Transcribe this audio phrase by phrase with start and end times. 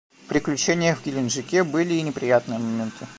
[0.25, 3.05] В приключениях в Геленджике были и неприятные моменты.